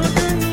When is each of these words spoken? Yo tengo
Yo 0.00 0.08
tengo 0.14 0.49